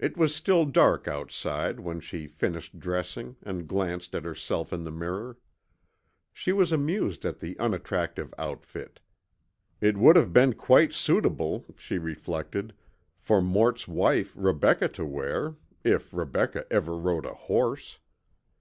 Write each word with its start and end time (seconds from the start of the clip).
It 0.00 0.16
was 0.16 0.34
still 0.34 0.64
dark 0.64 1.06
outside 1.06 1.78
when 1.78 2.00
she 2.00 2.26
finished 2.26 2.80
dressing 2.80 3.36
and 3.44 3.68
glanced 3.68 4.12
at 4.16 4.24
herself 4.24 4.72
in 4.72 4.82
the 4.82 4.90
mirror. 4.90 5.38
She 6.32 6.50
was 6.50 6.72
amused 6.72 7.24
at 7.24 7.38
the 7.38 7.56
unattractive 7.60 8.34
outfit. 8.38 8.98
It 9.80 9.98
would 9.98 10.16
have 10.16 10.32
been 10.32 10.54
quite 10.54 10.92
suitable, 10.92 11.64
she 11.78 11.96
reflected, 11.96 12.74
for 13.20 13.40
Mort's 13.40 13.86
wife, 13.86 14.32
Rebecca, 14.36 14.88
to 14.88 15.04
wear, 15.06 15.54
if 15.84 16.12
Rebecca 16.12 16.66
ever 16.68 16.96
rode 16.96 17.24
a 17.24 17.34
horse. 17.34 18.00